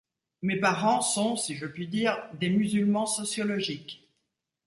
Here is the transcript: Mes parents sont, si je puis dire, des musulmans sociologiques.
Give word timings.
Mes 0.41 0.55
parents 0.59 1.01
sont, 1.01 1.35
si 1.35 1.53
je 1.53 1.67
puis 1.67 1.87
dire, 1.87 2.19
des 2.39 2.49
musulmans 2.49 3.05
sociologiques. 3.05 4.09